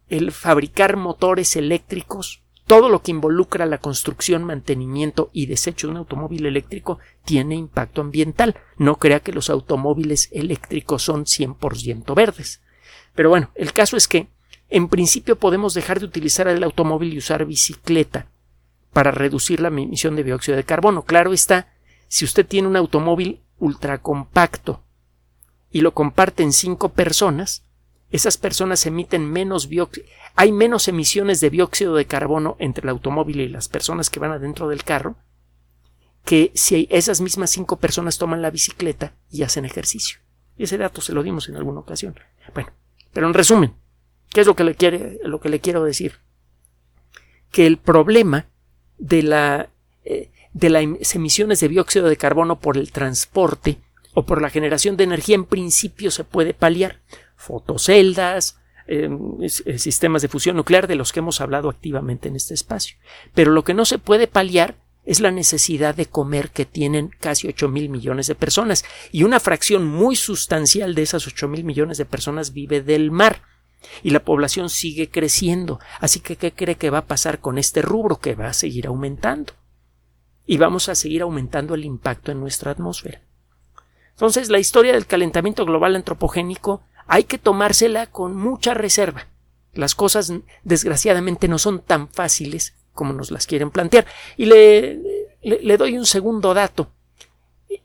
el 0.10 0.34
fabricar 0.34 0.98
motores 0.98 1.56
eléctricos, 1.56 2.44
todo 2.68 2.90
lo 2.90 3.02
que 3.02 3.12
involucra 3.12 3.66
la 3.66 3.78
construcción, 3.78 4.44
mantenimiento 4.44 5.30
y 5.32 5.46
desecho 5.46 5.88
de 5.88 5.92
un 5.92 5.98
automóvil 6.00 6.46
eléctrico 6.46 7.00
tiene 7.24 7.56
impacto 7.56 8.02
ambiental. 8.02 8.58
No 8.76 8.98
crea 8.98 9.22
que 9.22 9.32
los 9.32 9.50
automóviles 9.50 10.28
eléctricos 10.34 11.04
son 11.04 11.24
100% 11.24 12.14
verdes. 12.14 12.62
Pero 13.16 13.30
bueno, 13.30 13.50
el 13.56 13.72
caso 13.72 13.96
es 13.96 14.10
que 14.10 14.28
en 14.70 14.90
principio 14.90 15.38
podemos 15.38 15.74
dejar 15.74 16.02
de 16.02 16.06
utilizar 16.06 16.50
el 16.50 16.66
automóvil 16.66 17.14
y 17.14 17.20
usar 17.20 17.46
bicicleta 17.46 18.28
para 18.94 19.12
reducir 19.12 19.60
la 19.60 19.68
emisión 19.68 20.16
de 20.16 20.24
dióxido 20.24 20.56
de 20.56 20.64
carbono. 20.64 21.04
Claro 21.04 21.34
está, 21.34 21.74
si 22.08 22.26
usted 22.26 22.46
tiene 22.46 22.68
un 22.68 22.76
automóvil 22.76 23.42
ultracompacto 23.58 24.84
y 25.72 25.82
lo 25.82 25.94
comparten 25.94 26.54
cinco 26.54 26.90
personas, 26.90 27.66
esas 28.12 28.38
personas 28.38 28.86
emiten 28.86 29.30
menos 29.30 29.68
hay 30.36 30.52
menos 30.52 30.88
emisiones 30.88 31.42
de 31.42 31.50
dióxido 31.50 31.96
de 31.96 32.06
carbono 32.06 32.56
entre 32.60 32.84
el 32.84 32.90
automóvil 32.90 33.42
y 33.42 33.50
las 33.50 33.68
personas 33.68 34.10
que 34.10 34.20
van 34.20 34.32
adentro 34.32 34.68
del 34.68 34.84
carro 34.84 35.16
que 36.24 36.52
si 36.54 36.88
esas 36.90 37.22
mismas 37.22 37.50
cinco 37.50 37.78
personas 37.78 38.18
toman 38.18 38.42
la 38.42 38.52
bicicleta 38.52 39.14
y 39.30 39.44
hacen 39.44 39.66
ejercicio. 39.66 40.20
Ese 40.58 40.78
dato 40.78 41.02
se 41.02 41.14
lo 41.14 41.24
dimos 41.24 41.50
en 41.50 41.58
alguna 41.58 41.80
ocasión. 41.82 42.16
Bueno, 42.54 42.72
pero 43.12 43.28
en 43.28 43.34
resumen, 43.34 43.74
¿qué 44.30 44.42
es 44.42 44.48
lo 44.48 44.56
que 44.56 44.64
le, 44.64 45.20
lo 45.24 45.40
que 45.42 45.50
le 45.50 45.60
quiero 45.60 45.84
decir? 45.84 46.20
Que 47.52 47.66
el 47.68 47.78
problema 47.78 48.48
de, 48.98 49.24
la, 49.24 49.70
eh, 50.06 50.30
de 50.54 50.70
las 50.70 51.16
emisiones 51.16 51.60
de 51.60 51.70
dióxido 51.70 52.10
de 52.10 52.18
carbono 52.18 52.60
por 52.60 52.78
el 52.78 52.92
transporte 52.92 53.80
o 54.14 54.26
por 54.26 54.42
la 54.42 54.50
generación 54.50 54.98
de 54.98 55.04
energía 55.04 55.36
en 55.36 55.46
principio 55.46 56.12
se 56.12 56.24
puede 56.24 56.54
paliar. 56.54 57.00
Fotoceldas, 57.36 58.60
em, 58.88 59.38
eh, 59.42 59.80
sistemas 59.80 60.22
de 60.22 60.28
fusión 60.28 60.56
nuclear 60.56 60.88
de 60.88 60.96
los 60.96 61.12
que 61.12 61.20
hemos 61.20 61.42
hablado 61.42 61.70
activamente 61.70 62.30
en 62.30 62.36
este 62.36 62.54
espacio. 62.54 62.98
Pero 63.34 63.52
lo 63.52 63.64
que 63.64 63.74
no 63.74 63.86
se 63.86 63.98
puede 63.98 64.28
paliar 64.28 64.76
es 65.06 65.20
la 65.20 65.32
necesidad 65.32 65.96
de 65.96 66.06
comer 66.06 66.50
que 66.52 66.66
tienen 66.66 67.12
casi 67.20 67.48
8 67.48 67.68
mil 67.68 67.90
millones 67.90 68.28
de 68.28 68.36
personas 68.36 68.86
y 69.12 69.24
una 69.24 69.40
fracción 69.40 69.86
muy 69.86 70.16
sustancial 70.16 70.96
de 70.96 71.02
esas 71.02 71.28
8 71.28 71.48
mil 71.48 71.64
millones 71.64 71.98
de 71.98 72.06
personas 72.06 72.54
vive 72.54 72.82
del 72.82 73.12
mar 73.12 73.42
y 74.02 74.12
la 74.12 74.24
población 74.24 74.70
sigue 74.70 75.10
creciendo. 75.10 75.80
Así 76.00 76.20
que, 76.20 76.36
¿qué 76.36 76.52
cree 76.52 76.76
que 76.76 76.90
va 76.90 77.00
a 77.00 77.06
pasar 77.06 77.40
con 77.40 77.58
este 77.58 77.82
rubro 77.82 78.20
que 78.20 78.36
va 78.36 78.48
a 78.48 78.54
seguir 78.54 78.88
aumentando? 78.88 79.54
Y 80.46 80.58
vamos 80.58 80.90
a 80.90 80.96
seguir 80.96 81.22
aumentando 81.22 81.76
el 81.76 81.86
impacto 81.86 82.32
en 82.32 82.40
nuestra 82.40 82.72
atmósfera. 82.72 83.22
Entonces, 84.12 84.50
la 84.50 84.60
historia 84.60 84.94
del 84.94 85.08
calentamiento 85.08 85.66
global 85.66 85.96
antropogénico 85.96 86.82
hay 87.08 87.24
que 87.24 87.38
tomársela 87.38 88.08
con 88.08 88.36
mucha 88.36 88.74
reserva. 88.74 89.28
Las 89.74 89.96
cosas, 89.96 90.32
desgraciadamente, 90.64 91.48
no 91.48 91.58
son 91.58 91.82
tan 91.82 92.08
fáciles 92.08 92.76
como 92.94 93.14
nos 93.14 93.32
las 93.32 93.48
quieren 93.48 93.72
plantear. 93.72 94.06
Y 94.38 94.46
le, 94.46 95.02
le, 95.42 95.78
doy 95.78 95.98
un 95.98 96.06
segundo 96.06 96.54
dato. 96.54 96.92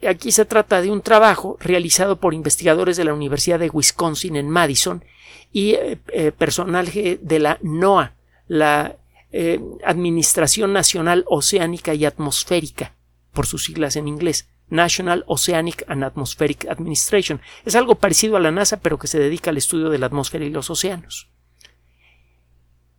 Aquí 0.06 0.32
se 0.32 0.44
trata 0.44 0.80
de 0.80 0.90
un 0.90 1.02
trabajo 1.02 1.56
realizado 1.60 2.16
por 2.16 2.34
investigadores 2.34 2.96
de 2.96 3.04
la 3.04 3.14
Universidad 3.14 3.58
de 3.58 3.70
Wisconsin 3.70 4.36
en 4.36 4.48
Madison 4.48 5.04
y 5.52 5.72
eh, 5.72 5.98
eh, 6.08 6.32
personal 6.32 6.90
de 6.92 7.38
la 7.38 7.58
NOAA, 7.62 8.14
la 8.46 8.96
eh, 9.32 9.60
Administración 9.84 10.72
Nacional 10.72 11.24
Oceánica 11.26 11.94
y 11.94 12.04
Atmosférica, 12.04 12.94
por 13.32 13.46
sus 13.46 13.64
siglas 13.64 13.96
en 13.96 14.08
inglés. 14.08 14.48
National 14.70 15.24
Oceanic 15.26 15.84
and 15.88 16.04
Atmospheric 16.04 16.66
Administration. 16.68 17.40
Es 17.64 17.74
algo 17.74 17.94
parecido 17.94 18.36
a 18.36 18.40
la 18.40 18.50
NASA, 18.50 18.80
pero 18.80 18.98
que 18.98 19.06
se 19.06 19.18
dedica 19.18 19.50
al 19.50 19.56
estudio 19.56 19.88
de 19.88 19.98
la 19.98 20.06
atmósfera 20.06 20.44
y 20.44 20.50
los 20.50 20.68
océanos. 20.68 21.30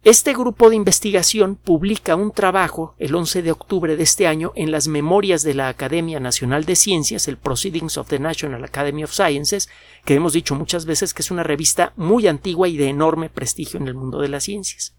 Este 0.03 0.31
grupo 0.31 0.69
de 0.69 0.77
investigación 0.77 1.57
publica 1.57 2.15
un 2.15 2.31
trabajo 2.31 2.95
el 2.99 3.13
11 3.13 3.41
de 3.41 3.51
octubre 3.51 3.97
de 3.97 4.03
este 4.03 4.27
año 4.27 4.53
en 4.55 4.71
las 4.71 4.87
Memorias 4.87 5.43
de 5.43 5.53
la 5.53 5.67
Academia 5.67 6.21
Nacional 6.21 6.63
de 6.63 6.77
Ciencias, 6.77 7.27
el 7.27 7.35
Proceedings 7.35 7.97
of 7.97 8.07
the 8.07 8.17
National 8.17 8.63
Academy 8.63 9.03
of 9.03 9.11
Sciences, 9.11 9.67
que 10.05 10.15
hemos 10.15 10.31
dicho 10.31 10.55
muchas 10.55 10.85
veces 10.85 11.13
que 11.13 11.21
es 11.21 11.31
una 11.31 11.43
revista 11.43 11.91
muy 11.97 12.27
antigua 12.27 12.69
y 12.69 12.77
de 12.77 12.87
enorme 12.87 13.29
prestigio 13.29 13.77
en 13.77 13.89
el 13.89 13.93
mundo 13.93 14.21
de 14.21 14.29
las 14.29 14.45
ciencias. 14.45 14.95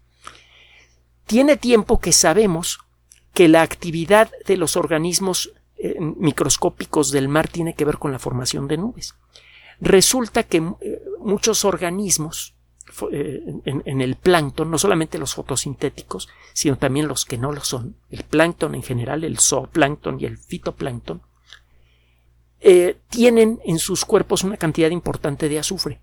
Tiene 1.25 1.57
tiempo 1.57 1.99
que 1.99 2.11
sabemos 2.11 2.79
que 3.33 3.47
la 3.47 3.63
actividad 3.63 4.29
de 4.45 4.57
los 4.57 4.77
organismos 4.77 5.51
eh, 5.77 5.95
microscópicos 5.99 7.09
del 7.09 7.27
mar 7.27 7.47
tiene 7.47 7.73
que 7.73 7.85
ver 7.85 7.97
con 7.97 8.11
la 8.11 8.19
formación 8.19 8.67
de 8.67 8.77
nubes. 8.77 9.15
Resulta 9.79 10.43
que 10.43 10.57
eh, 10.57 11.01
muchos 11.19 11.65
organismos 11.65 12.53
eh, 13.11 13.43
en, 13.65 14.01
el 14.01 14.15
plancton, 14.15 14.69
no 14.69 14.77
solamente 14.77 15.17
los 15.17 15.35
fotosintéticos, 15.35 16.29
sino 16.53 16.77
también 16.77 17.07
los 17.07 17.25
que 17.25 17.37
no 17.37 17.51
lo 17.51 17.61
son, 17.61 17.95
el 18.09 18.23
plancton 18.23 18.75
en 18.75 18.83
general, 18.83 19.23
el 19.23 19.39
zooplancton 19.39 20.19
y 20.19 20.25
el 20.25 20.37
fitoplancton, 20.37 21.21
eh, 22.59 22.97
tienen 23.09 23.59
en 23.65 23.79
sus 23.79 24.05
cuerpos 24.05 24.43
una 24.43 24.57
cantidad 24.57 24.89
importante 24.89 25.49
de 25.49 25.59
azufre. 25.59 26.01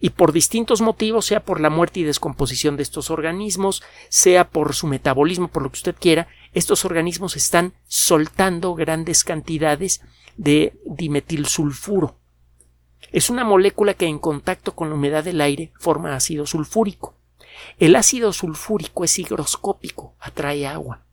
Y 0.00 0.10
por 0.10 0.32
distintos 0.32 0.80
motivos, 0.80 1.26
sea 1.26 1.44
por 1.44 1.60
la 1.60 1.70
muerte 1.70 2.00
y 2.00 2.04
descomposición 2.04 2.76
de 2.76 2.82
estos 2.82 3.10
organismos, 3.10 3.82
sea 4.08 4.48
por 4.48 4.74
su 4.74 4.86
metabolismo, 4.86 5.48
por 5.48 5.62
lo 5.62 5.70
que 5.70 5.76
usted 5.76 5.94
quiera, 5.98 6.28
estos 6.52 6.84
organismos 6.84 7.36
están 7.36 7.74
soltando 7.86 8.74
grandes 8.74 9.24
cantidades 9.24 10.00
de 10.36 10.72
dimetilsulfuro 10.86 12.19
es 13.12 13.30
una 13.30 13.44
molécula 13.44 13.94
que 13.94 14.06
en 14.06 14.18
contacto 14.18 14.74
con 14.74 14.88
la 14.88 14.94
humedad 14.94 15.24
del 15.24 15.40
aire 15.40 15.72
forma 15.78 16.14
ácido 16.14 16.46
sulfúrico. 16.46 17.16
El 17.78 17.96
ácido 17.96 18.32
sulfúrico 18.32 19.04
es 19.04 19.18
higroscópico, 19.18 20.14
atrae 20.20 20.66
agua. 20.66 21.04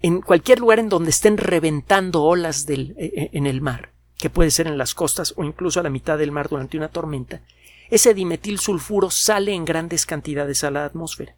En 0.00 0.20
cualquier 0.20 0.60
lugar 0.60 0.78
en 0.78 0.88
donde 0.88 1.10
estén 1.10 1.36
reventando 1.36 2.22
olas 2.22 2.66
del, 2.66 2.94
eh, 2.98 3.12
eh, 3.14 3.30
en 3.32 3.46
el 3.46 3.60
mar, 3.60 3.92
que 4.16 4.30
puede 4.30 4.50
ser 4.50 4.66
en 4.66 4.78
las 4.78 4.94
costas 4.94 5.34
o 5.36 5.44
incluso 5.44 5.80
a 5.80 5.82
la 5.82 5.90
mitad 5.90 6.16
del 6.16 6.32
mar 6.32 6.48
durante 6.48 6.76
una 6.76 6.88
tormenta, 6.88 7.42
ese 7.90 8.14
dimetil 8.14 8.58
sulfuro 8.58 9.10
sale 9.10 9.52
en 9.52 9.64
grandes 9.64 10.06
cantidades 10.06 10.62
a 10.62 10.70
la 10.70 10.84
atmósfera. 10.84 11.36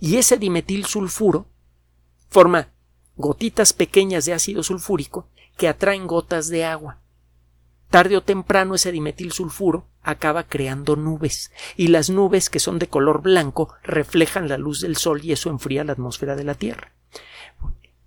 Y 0.00 0.16
ese 0.16 0.38
dimetil 0.38 0.86
sulfuro 0.86 1.46
forma 2.28 2.72
gotitas 3.16 3.72
pequeñas 3.72 4.24
de 4.24 4.32
ácido 4.32 4.62
sulfúrico 4.62 5.28
que 5.58 5.68
atraen 5.68 6.06
gotas 6.06 6.48
de 6.48 6.64
agua. 6.64 7.00
Tarde 7.90 8.16
o 8.16 8.22
temprano 8.22 8.74
ese 8.74 8.92
dimetilsulfuro 8.92 9.86
acaba 10.02 10.44
creando 10.44 10.94
nubes, 10.94 11.50
y 11.76 11.88
las 11.88 12.08
nubes 12.08 12.48
que 12.48 12.60
son 12.60 12.78
de 12.78 12.86
color 12.86 13.22
blanco 13.22 13.74
reflejan 13.82 14.48
la 14.48 14.56
luz 14.56 14.80
del 14.80 14.96
sol 14.96 15.20
y 15.22 15.32
eso 15.32 15.50
enfría 15.50 15.84
la 15.84 15.92
atmósfera 15.92 16.36
de 16.36 16.44
la 16.44 16.54
Tierra. 16.54 16.92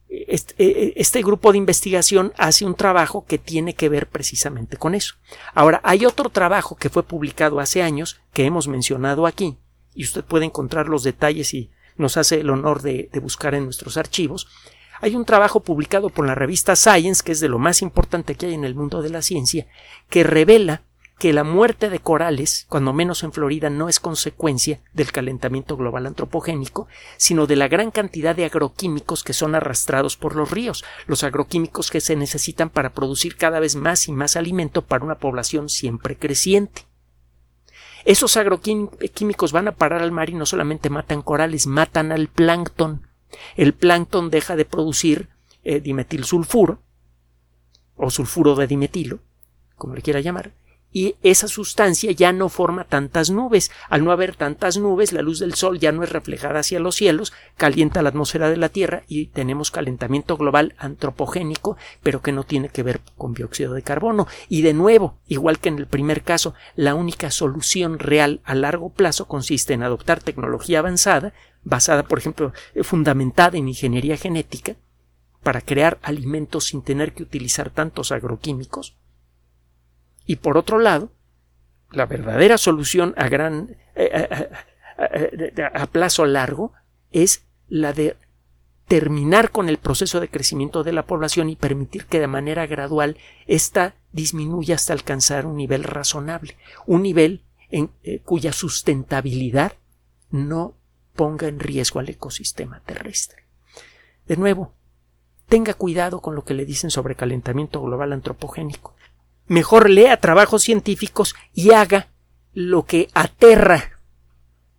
Este, 0.07 0.55
e, 0.57 0.69
e, 0.69 0.93
este, 0.95 1.21
grupo 1.21 1.51
de 1.51 1.57
investigación 1.57 2.33
hace 2.37 2.65
un 2.65 2.75
trabajo 2.75 3.25
que 3.25 3.37
tiene 3.37 3.75
que 3.75 3.89
ver 3.89 4.07
precisamente 4.07 4.77
con 4.77 4.95
eso. 4.95 5.15
Ahora, 5.53 5.81
hay 5.83 6.05
otro 6.05 6.29
trabajo 6.29 6.75
que 6.75 6.89
fue 6.89 7.03
publicado 7.03 7.59
hace 7.59 7.81
años 7.81 8.21
que 8.33 8.45
hemos 8.45 8.67
mencionado 8.67 9.25
aquí, 9.25 9.57
y 9.93 10.03
usted 10.03 10.23
puede 10.23 10.45
encontrar 10.45 10.87
los 10.87 11.03
detalles 11.03 11.53
y 11.53 11.71
nos 11.97 12.17
hace 12.17 12.39
el 12.39 12.49
honor 12.49 12.81
de 12.81 13.09
buscar 13.21 13.55
en 13.55 13.65
nuestros 13.65 13.97
archivos, 13.97 14.47
hay 15.01 15.15
un 15.15 15.25
trabajo 15.25 15.61
publicado 15.61 16.09
por 16.09 16.25
la 16.27 16.35
revista 16.35 16.75
Science, 16.75 17.23
que 17.23 17.31
es 17.31 17.39
de 17.39 17.49
lo 17.49 17.59
más 17.59 17.81
importante 17.81 18.35
que 18.35 18.45
hay 18.45 18.53
en 18.53 18.63
el 18.63 18.75
mundo 18.75 19.01
de 19.01 19.09
la 19.09 19.21
ciencia, 19.21 19.67
que 20.09 20.23
revela 20.23 20.83
que 21.17 21.33
la 21.33 21.43
muerte 21.43 21.89
de 21.89 21.99
corales, 21.99 22.65
cuando 22.67 22.93
menos 22.93 23.21
en 23.23 23.31
Florida, 23.31 23.69
no 23.69 23.89
es 23.89 23.99
consecuencia 23.99 24.79
del 24.93 25.11
calentamiento 25.11 25.77
global 25.77 26.07
antropogénico, 26.07 26.87
sino 27.17 27.45
de 27.45 27.55
la 27.55 27.67
gran 27.67 27.91
cantidad 27.91 28.35
de 28.35 28.45
agroquímicos 28.45 29.23
que 29.23 29.33
son 29.33 29.53
arrastrados 29.53 30.17
por 30.17 30.35
los 30.35 30.49
ríos, 30.49 30.83
los 31.05 31.23
agroquímicos 31.23 31.91
que 31.91 32.01
se 32.01 32.15
necesitan 32.15 32.71
para 32.71 32.93
producir 32.93 33.37
cada 33.37 33.59
vez 33.59 33.75
más 33.75 34.07
y 34.07 34.11
más 34.11 34.35
alimento 34.35 34.83
para 34.83 35.05
una 35.05 35.19
población 35.19 35.69
siempre 35.69 36.17
creciente. 36.17 36.85
Esos 38.03 38.35
agroquímicos 38.35 39.51
van 39.51 39.67
a 39.67 39.73
parar 39.73 40.01
al 40.01 40.11
mar 40.11 40.31
y 40.31 40.33
no 40.33 40.47
solamente 40.47 40.89
matan 40.89 41.21
corales, 41.21 41.67
matan 41.67 42.11
al 42.11 42.29
plancton, 42.29 43.10
el 43.55 43.73
plancton 43.73 44.29
deja 44.29 44.55
de 44.55 44.65
producir 44.65 45.29
eh, 45.63 45.79
dimetilsulfuro 45.79 46.81
o 47.95 48.09
sulfuro 48.09 48.55
de 48.55 48.67
dimetilo, 48.67 49.19
como 49.75 49.95
le 49.95 50.01
quiera 50.01 50.19
llamar, 50.19 50.53
y 50.93 51.15
esa 51.23 51.47
sustancia 51.47 52.11
ya 52.11 52.33
no 52.33 52.49
forma 52.49 52.83
tantas 52.83 53.29
nubes. 53.29 53.71
Al 53.89 54.03
no 54.03 54.11
haber 54.11 54.35
tantas 54.35 54.77
nubes, 54.77 55.13
la 55.13 55.21
luz 55.21 55.39
del 55.39 55.53
Sol 55.53 55.79
ya 55.79 55.91
no 55.91 56.03
es 56.03 56.11
reflejada 56.11 56.59
hacia 56.59 56.79
los 56.79 56.95
cielos, 56.95 57.31
calienta 57.55 58.01
la 58.01 58.09
atmósfera 58.09 58.49
de 58.49 58.57
la 58.57 58.69
Tierra 58.69 59.03
y 59.07 59.27
tenemos 59.27 59.71
calentamiento 59.71 60.35
global 60.35 60.75
antropogénico, 60.77 61.77
pero 62.03 62.21
que 62.21 62.33
no 62.33 62.43
tiene 62.43 62.69
que 62.69 62.83
ver 62.83 62.99
con 63.17 63.33
dióxido 63.33 63.73
de 63.73 63.83
carbono. 63.83 64.27
Y 64.49 64.63
de 64.63 64.73
nuevo, 64.73 65.17
igual 65.27 65.59
que 65.59 65.69
en 65.69 65.77
el 65.77 65.87
primer 65.87 66.23
caso, 66.23 66.53
la 66.75 66.93
única 66.93 67.31
solución 67.31 67.97
real 67.97 68.41
a 68.43 68.53
largo 68.53 68.89
plazo 68.89 69.27
consiste 69.27 69.73
en 69.73 69.83
adoptar 69.83 70.21
tecnología 70.21 70.79
avanzada, 70.79 71.33
basada, 71.63 72.03
por 72.03 72.19
ejemplo, 72.19 72.53
fundamentada 72.83 73.57
en 73.57 73.67
ingeniería 73.67 74.17
genética, 74.17 74.75
para 75.43 75.61
crear 75.61 75.99
alimentos 76.03 76.65
sin 76.65 76.83
tener 76.83 77.13
que 77.13 77.23
utilizar 77.23 77.71
tantos 77.71 78.11
agroquímicos, 78.11 78.97
y 80.25 80.37
por 80.37 80.57
otro 80.57 80.79
lado, 80.79 81.11
la 81.91 82.05
verdadera 82.05 82.57
solución 82.57 83.13
a 83.17 83.27
gran 83.27 83.75
eh, 83.95 84.49
a 85.73 85.85
plazo 85.87 86.25
largo 86.25 86.73
es 87.11 87.45
la 87.67 87.91
de 87.91 88.15
terminar 88.87 89.51
con 89.51 89.69
el 89.69 89.77
proceso 89.77 90.19
de 90.19 90.29
crecimiento 90.29 90.83
de 90.83 90.91
la 90.91 91.05
población 91.05 91.49
y 91.49 91.55
permitir 91.55 92.05
que 92.05 92.19
de 92.19 92.27
manera 92.27 92.67
gradual 92.67 93.17
ésta 93.47 93.95
disminuya 94.11 94.75
hasta 94.75 94.93
alcanzar 94.93 95.45
un 95.45 95.55
nivel 95.55 95.83
razonable, 95.83 96.57
un 96.85 97.03
nivel 97.03 97.43
eh, 97.71 98.19
cuya 98.25 98.51
sustentabilidad 98.51 99.73
no 100.29 100.75
ponga 101.15 101.47
en 101.47 101.59
riesgo 101.59 101.99
al 101.99 102.09
ecosistema 102.09 102.81
terrestre. 102.81 103.43
De 104.27 104.37
nuevo, 104.37 104.73
tenga 105.47 105.73
cuidado 105.73 106.21
con 106.21 106.35
lo 106.35 106.43
que 106.43 106.53
le 106.53 106.65
dicen 106.65 106.91
sobre 106.91 107.15
calentamiento 107.15 107.81
global 107.81 108.13
antropogénico 108.13 108.95
mejor 109.51 109.89
lea 109.89 110.15
trabajos 110.17 110.63
científicos 110.63 111.35
y 111.53 111.71
haga 111.71 112.07
lo 112.53 112.85
que 112.85 113.09
aterra 113.13 113.99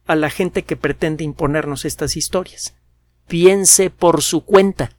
a 0.06 0.16
la 0.16 0.30
gente 0.30 0.62
que 0.62 0.76
pretende 0.76 1.24
imponernos 1.24 1.84
estas 1.84 2.16
historias. 2.16 2.74
Piense 3.28 3.90
por 3.90 4.22
su 4.22 4.46
cuenta. 4.46 4.96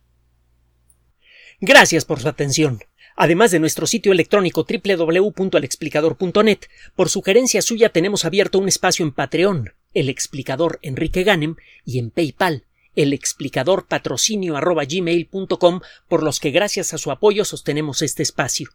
Gracias 1.59 2.05
por 2.05 2.19
su 2.19 2.27
atención. 2.29 2.83
Además 3.15 3.49
de 3.49 3.59
nuestro 3.59 3.87
sitio 3.87 4.11
electrónico 4.11 4.63
www.alexplicador.net, 4.63 6.59
por 6.95 7.09
sugerencia 7.09 7.63
suya 7.63 7.89
tenemos 7.89 8.25
abierto 8.25 8.59
un 8.59 8.67
espacio 8.67 9.03
en 9.03 9.11
Patreon, 9.11 9.73
el 9.93 10.09
explicador 10.09 10.79
Enrique 10.81 11.23
Ganem, 11.23 11.55
y 11.85 11.99
en 11.99 12.11
PayPal, 12.11 12.65
el 12.95 13.13
explicador 13.13 13.87
patrocinio 13.87 14.55
por 16.07 16.23
los 16.23 16.39
que 16.39 16.51
gracias 16.51 16.93
a 16.93 16.97
su 16.97 17.11
apoyo 17.11 17.45
sostenemos 17.45 18.01
este 18.01 18.23
espacio. 18.23 18.69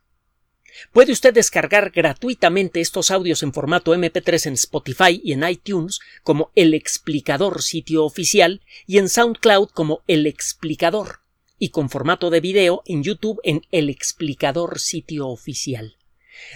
Puede 0.92 1.12
usted 1.12 1.34
descargar 1.34 1.90
gratuitamente 1.90 2.80
estos 2.80 3.10
audios 3.10 3.42
en 3.42 3.52
formato 3.52 3.94
MP3 3.94 4.46
en 4.46 4.52
Spotify 4.54 5.20
y 5.22 5.32
en 5.32 5.48
iTunes 5.48 6.00
como 6.22 6.52
El 6.54 6.74
Explicador 6.74 7.62
sitio 7.62 8.04
oficial 8.04 8.60
y 8.86 8.98
en 8.98 9.08
SoundCloud 9.08 9.70
como 9.70 10.02
El 10.06 10.26
Explicador 10.26 11.20
y 11.58 11.70
con 11.70 11.90
formato 11.90 12.30
de 12.30 12.40
video 12.40 12.82
en 12.86 13.02
YouTube 13.02 13.40
en 13.42 13.62
El 13.72 13.90
Explicador 13.90 14.78
sitio 14.78 15.28
oficial. 15.28 15.97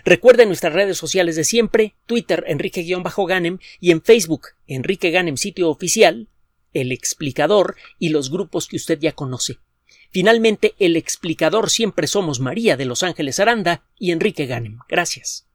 Recuerde 0.05 0.47
nuestras 0.47 0.73
redes 0.73 0.97
sociales 0.97 1.37
de 1.37 1.45
siempre, 1.45 1.95
Twitter 2.07 2.45
Enrique-Ganem 2.47 3.59
y 3.81 3.91
en 3.91 4.03
Facebook 4.03 4.49
Enrique 4.67 5.11
Ganem 5.11 5.37
sitio 5.37 5.71
oficial, 5.71 6.29
El 6.73 6.93
Explicador 6.93 7.77
y 7.99 8.09
los 8.11 8.31
grupos 8.31 8.67
que 8.67 8.77
usted 8.77 8.99
ya 8.99 9.13
conoce. 9.13 9.59
Finalmente, 10.11 10.75
el 10.79 10.97
explicador 10.97 11.71
siempre 11.71 12.07
somos 12.07 12.39
María 12.39 12.77
de 12.77 12.85
Los 12.85 13.03
Ángeles 13.03 13.41
Aranda 13.41 13.83
y 13.99 14.11
Enrique 14.11 14.47
Ganem. 14.47 14.79
Gracias. 14.89 15.47